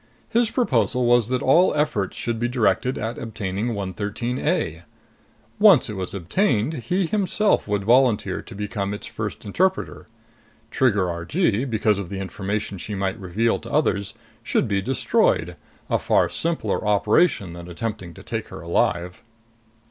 [0.29, 4.81] His proposal was that all efforts should be directed at obtaining 113 A.
[5.59, 10.07] Once it was obtained, he himself would volunteer to become its first interpreter.
[10.71, 15.55] Trigger Argee, because of the information she might reveal to others, should be destroyed
[15.87, 19.23] a far simpler operation than attempting to take her alive.